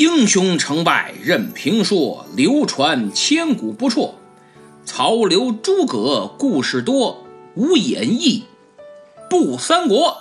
[0.00, 4.14] 英雄成败任评说，流传千古不辍。
[4.82, 7.22] 曹刘诸葛故事多，
[7.54, 8.44] 无演义
[9.28, 10.16] 不三国。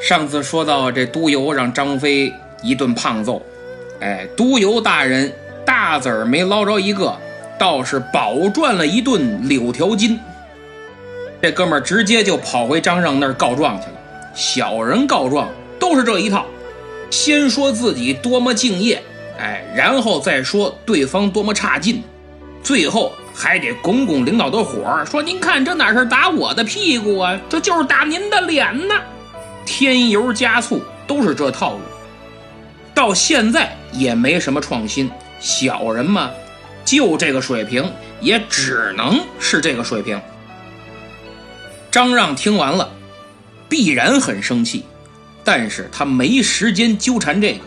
[0.00, 3.42] 上次说到这督邮让张飞一顿胖揍，
[4.00, 5.30] 哎，督邮大人
[5.66, 7.14] 大子儿没捞着一个，
[7.58, 10.18] 倒是饱赚了一顿柳条金。
[11.42, 13.92] 这哥们儿直接就跑回张让那儿告状去了。
[14.34, 15.46] 小人告状
[15.82, 16.46] 都是这一套，
[17.10, 19.02] 先说自己多么敬业，
[19.36, 22.00] 哎，然后再说对方多么差劲，
[22.62, 28.94] 最后还得拱拱领导的火，说您看这哪是打我的屁股啊，这就是打您的脸呢。
[29.66, 31.80] 添油加醋都是这套路，
[32.94, 35.10] 到现在也没什么创新。
[35.40, 36.30] 小人嘛，
[36.84, 40.20] 就这个水平，也只能是这个水平。
[41.90, 42.88] 张让听完了，
[43.68, 44.84] 必然很生气，
[45.44, 47.60] 但是他没时间纠缠这个，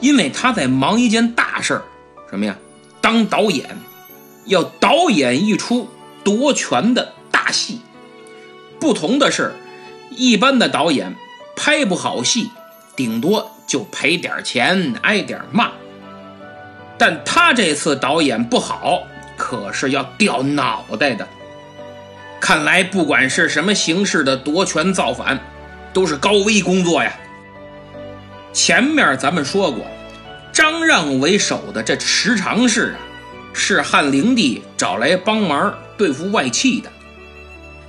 [0.00, 1.82] 因为他在忙一件大事儿，
[2.30, 2.56] 什么呀？
[3.00, 3.68] 当导演，
[4.46, 5.88] 要导演一出
[6.22, 7.80] 夺权的大戏。
[8.78, 9.54] 不同的是。
[10.12, 11.14] 一般的导演
[11.54, 12.50] 拍不好戏，
[12.96, 15.70] 顶多就赔点钱，挨点骂。
[16.98, 19.04] 但他这次导演不好，
[19.36, 21.26] 可是要掉脑袋的。
[22.40, 25.38] 看来不管是什么形式的夺权造反，
[25.92, 27.12] 都是高危工作呀。
[28.52, 29.86] 前面咱们说过，
[30.52, 32.98] 张让为首的这十常侍啊，
[33.52, 36.90] 是汉灵帝找来帮忙对付外戚的。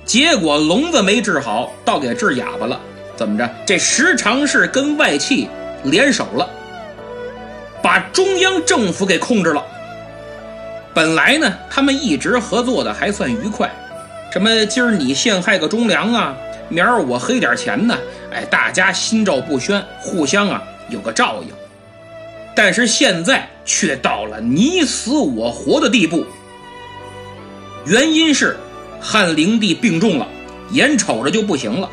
[0.04, 2.80] 结果聋子没治好，倒给治哑巴了。
[3.16, 3.48] 怎么着？
[3.66, 5.48] 这十常侍跟外戚
[5.84, 6.48] 联手了，
[7.82, 9.64] 把中央政府给控制了。
[10.94, 13.70] 本来呢，他们一直合作的还算愉快，
[14.32, 16.36] 什么今儿你陷害个忠良啊，
[16.72, 17.96] 明儿我黑点钱呢，
[18.32, 21.54] 哎，大家心照不宣，互相啊有个照应。
[22.56, 26.26] 但是现在却到了你死我活的地步，
[27.86, 28.56] 原因是。
[29.04, 30.28] 汉灵帝病重了，
[30.70, 31.90] 眼瞅着就不行了，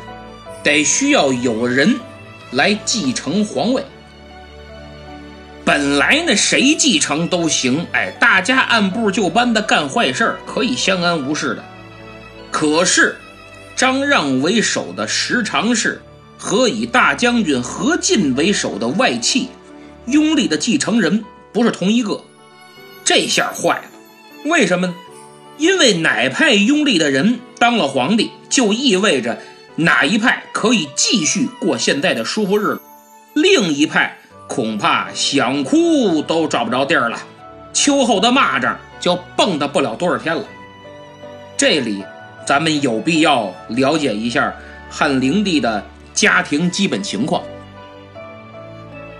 [0.62, 1.98] 得需要有人
[2.52, 3.84] 来继承皇位。
[5.64, 11.64] 本来呢，谁继承都行，哎，大家按部就班的干坏事可以相安无事的。
[12.52, 13.16] 可是，
[13.80, 16.02] 张让为首的十常侍
[16.36, 19.48] 和以大将军何进为首的外戚，
[20.04, 22.22] 拥立的继承人不是同一个，
[23.06, 23.84] 这下坏了。
[24.44, 24.94] 为什么呢？
[25.56, 29.40] 因为哪派拥立的人当了皇帝，就意味着
[29.76, 32.82] 哪一派可以继续过现在的舒服日子，
[33.32, 37.18] 另一派恐怕想哭都找不着地儿了，
[37.72, 40.44] 秋后的蚂蚱就蹦跶不了多少天了。
[41.56, 42.04] 这里
[42.46, 44.54] 咱们有必要了解一下
[44.88, 45.84] 汉灵帝的
[46.14, 47.42] 家庭基本情况。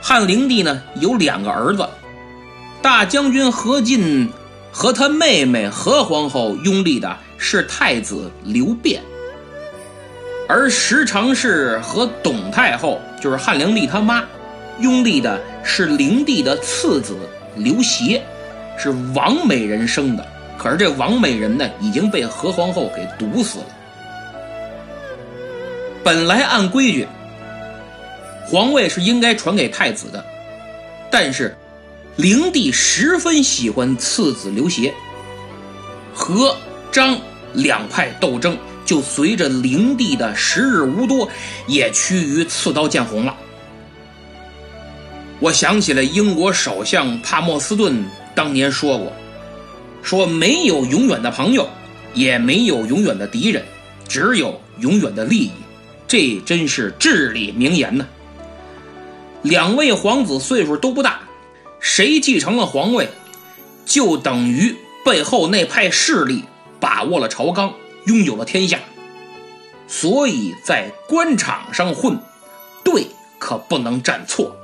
[0.00, 1.88] 汉灵帝呢有两个儿子，
[2.82, 4.30] 大将军何进。
[4.72, 9.02] 和他妹妹何皇后拥立的是太子刘辩，
[10.48, 14.22] 而十常侍和董太后就是汉灵帝他妈
[14.78, 17.16] 拥立的是灵帝的次子
[17.56, 18.22] 刘协，
[18.78, 20.24] 是王美人生的。
[20.60, 23.66] 可是这王美人呢，已经被何皇后给毒死了。
[26.04, 27.08] 本来按规矩，
[28.44, 30.22] 皇位是应该传给太子的，
[31.10, 31.56] 但是。
[32.16, 34.92] 灵帝十分喜欢次子刘协，
[36.12, 36.54] 和
[36.92, 37.16] 张
[37.54, 41.26] 两派斗争就随着灵帝的时日无多，
[41.66, 43.34] 也趋于刺刀见红了。
[45.38, 48.04] 我想起了英国首相帕默斯顿
[48.34, 49.10] 当年说过
[50.02, 51.68] ：“说没有永远的朋友，
[52.14, 53.64] 也没有永远的敌人，
[54.08, 55.50] 只有永远的利益。”
[56.08, 58.06] 这真是至理名言呢。
[59.42, 61.20] 两位皇子岁数都不大。
[61.78, 63.08] 谁继承了皇位，
[63.86, 66.44] 就等于背后那派势力
[66.78, 67.72] 把握了朝纲，
[68.04, 68.78] 拥有了天下。
[69.88, 72.18] 所以在官场上混，
[72.84, 73.06] 对
[73.38, 74.54] 可不能站错，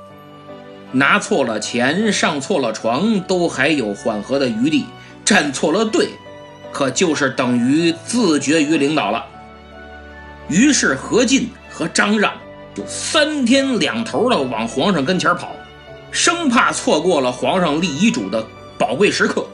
[0.91, 4.83] 拿错了钱，上错了床，都还有缓和的余地；
[5.27, 6.07] 站错了队，
[6.71, 9.25] 可就是等于自绝于领导了。
[10.47, 12.31] 于是何进和张让
[12.73, 15.51] 就三天两头的往皇上跟前跑。
[16.11, 18.41] 生怕错过了皇上立遗嘱的
[18.77, 19.45] 宝贵时刻。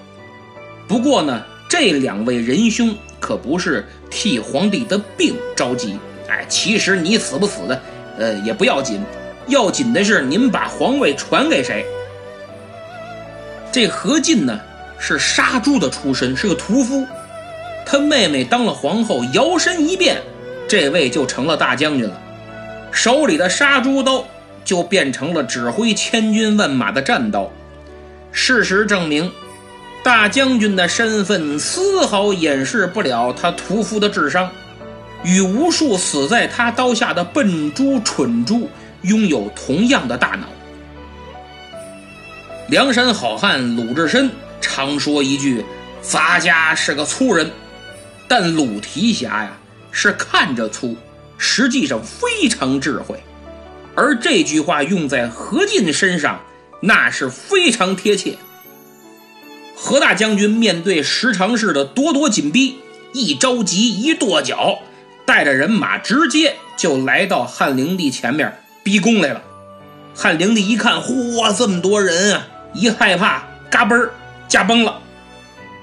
[0.88, 5.98] 不过呢，这两位仁兄可不是替皇帝的病着急。
[6.30, 7.81] 哎，其实你死不死的，
[8.20, 9.04] 呃，也不要紧，
[9.48, 11.84] 要紧的是您把皇位传给谁。
[13.72, 14.60] 这何进呢，
[15.05, 17.05] 是杀猪的出身，是个屠夫。
[17.85, 20.21] 他妹妹当了皇后，摇身一变，
[20.65, 22.17] 这位就成了大将军了，
[22.89, 24.25] 手里的杀猪刀
[24.63, 27.51] 就变成了指挥千军万马的战刀。
[28.31, 29.29] 事实证明，
[30.05, 34.50] 大将军的身份丝毫掩饰不了他屠夫的智商，
[35.25, 38.69] 与无数死在他刀下的笨猪蠢猪
[39.01, 40.47] 拥有同样的大脑。
[42.69, 44.31] 梁山好汉鲁智深
[44.63, 45.63] 常说一句
[46.01, 47.51] ：“咱家是个粗人。”
[48.27, 49.51] 但鲁提辖呀，
[49.92, 50.95] 是看着粗。
[51.38, 53.21] 实际上非常智慧，
[53.95, 56.39] 而这句话用在何进身上，
[56.80, 58.38] 那是非常贴切。
[59.75, 62.77] 何大将军面对十常侍的咄咄紧逼，
[63.12, 64.80] 一着急一跺脚，
[65.25, 69.44] 带着人马直接就来到汉灵帝前面逼宫来了。
[70.15, 72.48] 汉灵帝一看，嚯，这么多人啊！
[72.74, 74.13] 一害怕，嘎嘣儿
[74.53, 75.01] 驾崩了。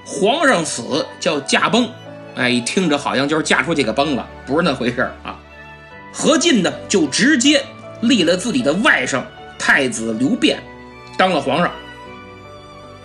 [0.05, 1.89] 皇上死叫驾崩，
[2.37, 5.37] 哎，听着好像就是嫁出去给崩了，不是那回事啊。
[6.13, 7.61] 何进呢，就直接
[7.99, 9.21] 立了自己的外甥
[9.59, 10.63] 太子刘辩
[11.17, 11.69] 当了皇上。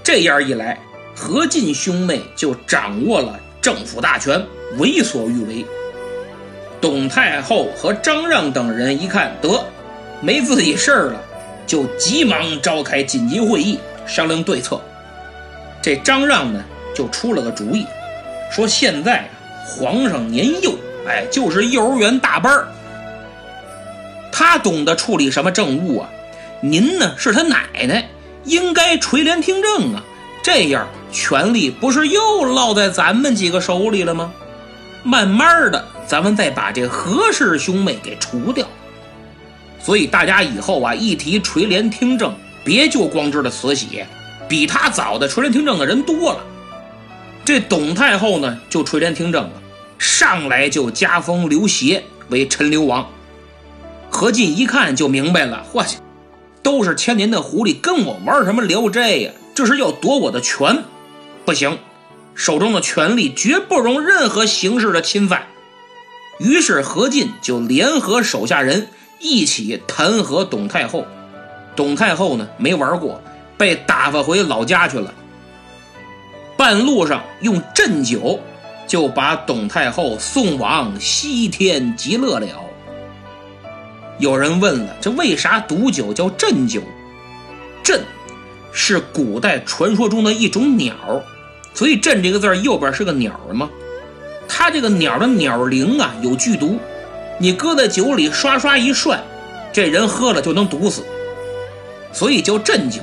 [0.04, 0.78] 这样一来，
[1.16, 4.40] 何进兄妹就掌握了政府大权，
[4.78, 5.66] 为所欲为。
[6.80, 9.64] 董太后和张让等人一看得
[10.20, 11.20] 没自己事儿了，
[11.66, 14.80] 就急忙召开紧急会议商量对策。
[15.86, 16.64] 这张让呢，
[16.96, 17.86] 就出了个主意，
[18.50, 19.30] 说现在
[19.64, 22.66] 皇上年幼，哎，就是幼儿园大班儿。
[24.32, 26.08] 他懂得处理什么政务啊？
[26.60, 28.08] 您呢是他奶奶，
[28.42, 30.02] 应该垂帘听政啊。
[30.42, 34.32] 这样权力不是又落在咱们几个手里了吗？
[35.04, 38.66] 慢慢的，咱们再把这何氏兄妹给除掉。
[39.80, 42.34] 所以大家以后啊，一提垂帘听政，
[42.64, 44.04] 别就光知道慈禧，
[44.48, 46.44] 比他早的垂帘听政的人多了。
[47.44, 49.52] 这董太后呢，就垂帘听政了，
[49.98, 53.08] 上来就加封刘协为陈留王。
[54.10, 55.98] 何进一看就明白了，我去，
[56.62, 59.30] 都是千年的狐狸，跟我玩什么聊斋呀？
[59.54, 60.84] 这是要夺我的权，
[61.44, 61.78] 不行，
[62.34, 65.46] 手中的权力绝不容任何形式的侵犯。
[66.38, 68.88] 于是何进就联合手下人
[69.20, 71.06] 一起弹劾董太后。
[71.74, 73.22] 董太后呢，没玩过，
[73.56, 75.12] 被打发回老家去了。
[76.56, 78.40] 半路上用鸩酒
[78.86, 82.46] 就把董太后送往西天极乐了。
[84.18, 86.80] 有人问了，这为啥毒酒叫鸩酒？
[87.84, 88.00] 鸩
[88.72, 90.94] 是古代传说中的一种鸟，
[91.74, 93.68] 所以“鸩”这个字右边是个鸟吗？
[94.48, 96.78] 它这个鸟的鸟灵啊有剧毒，
[97.38, 99.20] 你搁在酒里刷刷一涮，
[99.72, 101.04] 这人喝了就能毒死，
[102.12, 103.02] 所以叫鸩酒。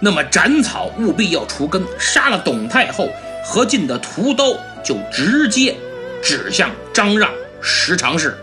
[0.00, 3.08] 那么斩草务必要除根，杀了董太后，
[3.44, 5.76] 何进的屠刀就直接
[6.22, 7.30] 指向张让、
[7.60, 8.36] 十常侍。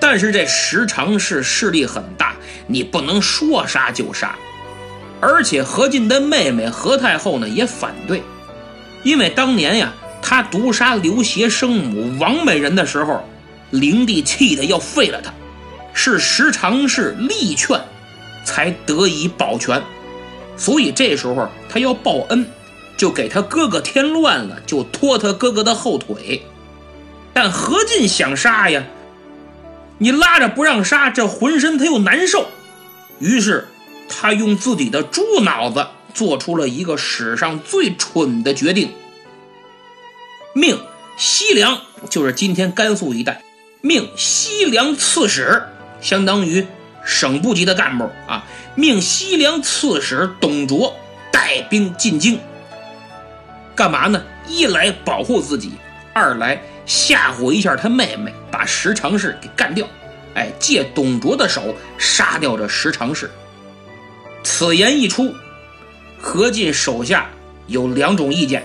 [0.00, 2.34] 但是这十常侍势力很大，
[2.66, 4.36] 你不能说杀就杀。
[5.20, 8.22] 而且何进的妹妹何太后呢也反对，
[9.02, 13.26] 因为当年呀，他毒杀刘协生母王美人的时候，
[13.70, 15.32] 灵帝气得要废了他，
[15.94, 17.80] 是十常侍力劝，
[18.44, 19.80] 才得以保全。
[20.56, 22.46] 所以这时候他要报恩，
[22.96, 26.42] 就给他哥哥添乱了，就拖他哥哥的后腿。
[27.32, 28.84] 但何进想杀呀。
[29.98, 32.48] 你拉着不让杀，这浑身他又难受，
[33.18, 33.66] 于是
[34.10, 38.90] 他用自己的猪脑子做出了一个史上最蠢的决定，
[40.52, 40.78] 命
[41.16, 43.42] 西凉，就是今天甘肃一带，
[43.80, 45.62] 命西凉刺史，
[46.02, 46.66] 相当于
[47.06, 48.44] 省部级的干部啊，
[48.74, 50.94] 命西凉刺史董卓
[51.32, 52.38] 带兵进京，
[53.74, 54.22] 干嘛呢？
[54.46, 55.72] 一来保护自己，
[56.12, 56.60] 二来。
[56.84, 59.84] 吓唬一下他妹妹，把石常氏给干掉，
[60.34, 63.28] 哎，借董卓的手杀掉这石常氏。
[64.44, 65.34] 此言一出，
[66.16, 67.26] 何进手下
[67.66, 68.62] 有两种意见，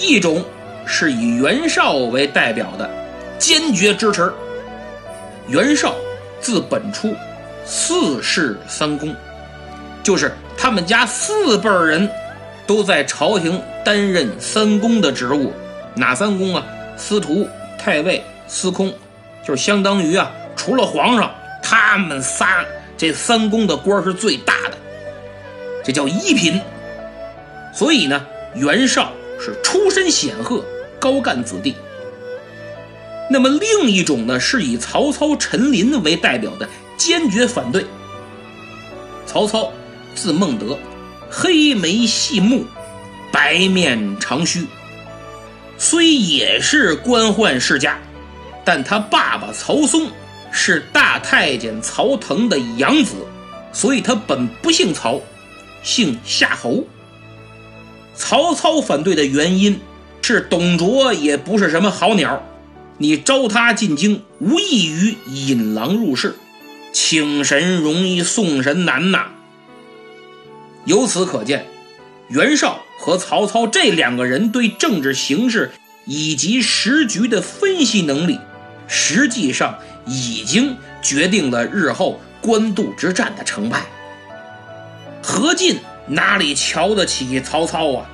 [0.00, 0.42] 一种
[0.86, 2.90] 是以袁绍为代表的，
[3.38, 4.32] 坚决支持。
[5.48, 5.94] 袁绍
[6.40, 7.14] 字本初，
[7.70, 9.14] 四世三公，
[10.02, 12.08] 就是他们家四辈人
[12.66, 15.52] 都在朝廷担任三公的职务，
[15.94, 16.64] 哪三公啊？
[16.96, 17.46] 司徒、
[17.78, 18.90] 太尉、司空，
[19.46, 21.30] 就是相当于啊，除了皇上，
[21.62, 22.64] 他们仨
[22.96, 24.78] 这三公的官是最大的，
[25.84, 26.58] 这叫一品。
[27.74, 30.64] 所以呢，袁绍是出身显赫，
[30.98, 31.76] 高干子弟。
[33.30, 36.66] 那么另一种呢，是以曹操、陈琳为代表的，
[36.98, 37.86] 坚决反对。
[39.24, 39.72] 曹操
[40.14, 40.76] 字孟德，
[41.30, 42.66] 黑眉细目，
[43.32, 44.66] 白面长须。
[45.78, 47.98] 虽也是官宦世家，
[48.64, 50.10] 但他爸爸曹嵩
[50.50, 53.14] 是大太监曹腾的养子，
[53.72, 55.20] 所以他本不姓曹，
[55.84, 56.84] 姓夏侯。
[58.16, 59.78] 曹操反对的原因
[60.22, 62.42] 是董卓也不是什么好鸟，
[62.96, 66.34] 你招他进京，无异于引狼入室，
[66.92, 69.28] 请神容易送神难呐。
[70.84, 71.66] 由此可见，
[72.28, 75.72] 袁绍和曹操这两个人对政治形势
[76.04, 78.38] 以及时局的分析能力，
[78.86, 83.82] 实际上已经决定了日后官渡之战的成败。
[85.22, 85.78] 何进。
[86.10, 88.08] 哪里瞧得起曹操啊？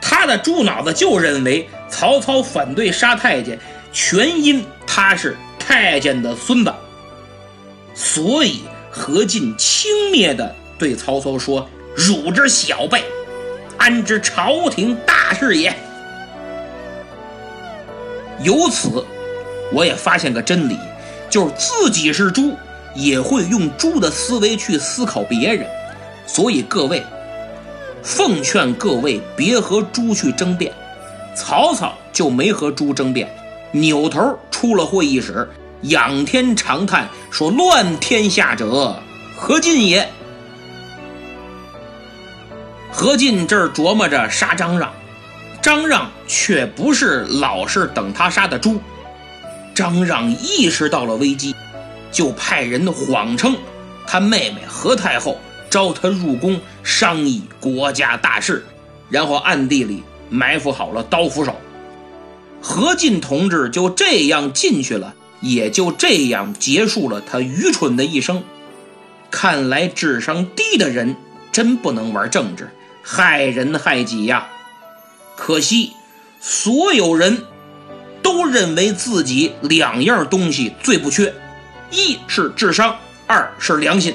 [0.00, 3.58] 他的猪脑子就认为曹操反对杀太监，
[3.92, 6.72] 全因他是太监的孙子，
[7.96, 8.60] 所以
[8.90, 13.02] 何进轻蔑地对曹操说：“汝之小辈，
[13.78, 15.74] 安知朝廷大事也？”
[18.44, 19.02] 由此，
[19.72, 20.78] 我也发现个真理，
[21.30, 22.54] 就是自己是猪，
[22.94, 25.66] 也会用猪的思维去思考别人。
[26.26, 27.02] 所以各位。
[28.02, 30.72] 奉劝各位别和猪去争辩，
[31.34, 33.28] 曹操就没和猪争辩，
[33.72, 35.48] 扭头出了会议室，
[35.82, 39.02] 仰天长叹说：“乱天下者，
[39.36, 40.10] 何进也。”
[42.92, 44.92] 何进这儿琢磨着杀张让，
[45.60, 48.80] 张让却不是老是等他杀的猪。
[49.74, 51.54] 张让意识到了危机，
[52.10, 53.56] 就派人谎称
[54.06, 55.38] 他妹妹何太后。
[55.68, 58.64] 招他入宫商议国家大事，
[59.10, 61.54] 然后暗地里埋伏好了刀斧手。
[62.62, 68.42] 何进同志就这样进去了，也就这样结束了他愚蠢的一生。
[69.30, 71.16] 看来智商低的人
[71.52, 72.70] 真不能玩政治，
[73.02, 74.48] 害人害己呀！
[75.36, 75.92] 可惜，
[76.40, 77.42] 所有人
[78.22, 81.34] 都认为自己两样东西最不缺：
[81.90, 84.14] 一是智商，二是良心。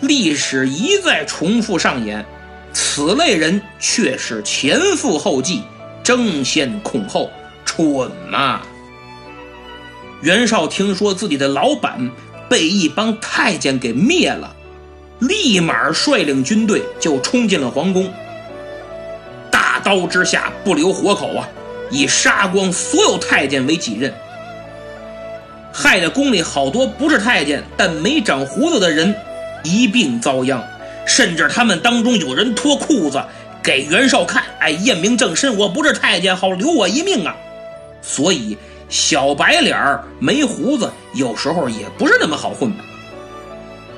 [0.00, 2.24] 历史一再重复上演，
[2.72, 5.62] 此类人却是前赴后继，
[6.02, 7.30] 争先恐后，
[7.64, 8.62] 蠢嘛！
[10.22, 12.10] 袁绍听说自己的老板
[12.48, 14.54] 被一帮太监给灭了，
[15.18, 18.12] 立马率领军队就冲进了皇宫，
[19.50, 21.48] 大刀之下不留活口啊，
[21.90, 24.12] 以杀光所有太监为己任，
[25.72, 29.14] 害得宫里好多不是太监但没长胡子的人。
[29.62, 30.66] 一并遭殃，
[31.06, 33.22] 甚至他们当中有人脱裤子
[33.62, 37.36] 给袁绍看，哎，验明正身，我不是太监，好留我一命啊！
[38.00, 38.56] 所以
[38.90, 42.84] 小白脸儿没胡子，有时候也不是那么好混的。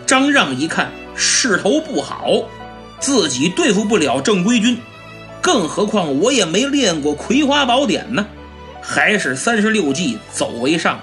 [0.07, 2.29] 张让一看势头不好，
[3.01, 4.79] 自己对付不了正规军，
[5.41, 8.27] 更何况我也没练过葵花宝典呢，
[8.81, 11.01] 还是三十六计走为上。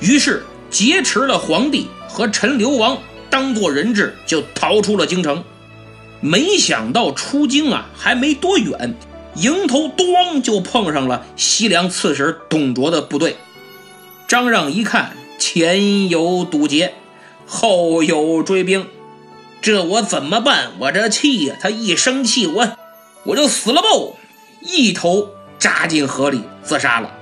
[0.00, 2.96] 于是劫持了皇帝和陈留王。
[3.30, 5.44] 当做人质就逃出了京城，
[6.22, 8.94] 没想到出京啊还没多远，
[9.38, 13.36] 迎头咣就碰上了西凉刺史董卓的部队。
[14.26, 16.94] 张让一看前有堵截，
[17.46, 18.86] 后有追兵，
[19.60, 20.72] 这我怎么办？
[20.80, 21.56] 我这气呀！
[21.60, 22.76] 他一生气，我
[23.24, 24.16] 我就死了不？
[24.60, 27.14] 一头扎进河里自杀了。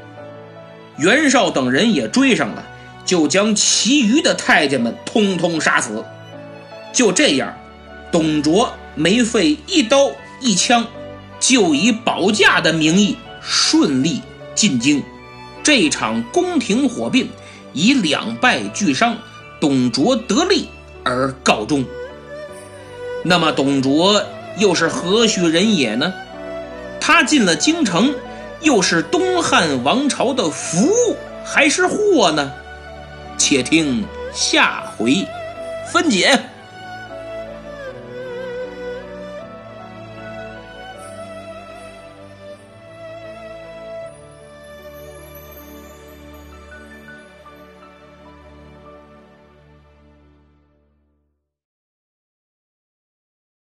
[0.98, 2.64] 袁绍等人也追上了。
[3.04, 6.04] 就将其余的太监们通通杀死。
[6.92, 7.56] 就这样，
[8.10, 10.84] 董卓没费一刀一枪，
[11.40, 14.20] 就以保驾的名义顺利
[14.54, 15.02] 进京。
[15.62, 17.28] 这场宫廷火并
[17.72, 19.16] 以两败俱伤，
[19.60, 20.68] 董卓得利
[21.04, 21.84] 而告终。
[23.24, 24.22] 那么，董卓
[24.58, 26.14] 又是何许人也呢？
[27.00, 28.14] 他进了京城，
[28.62, 30.88] 又是东汉王朝的福
[31.44, 32.52] 还是祸呢？
[33.36, 35.26] 且听下回
[35.92, 36.40] 分解。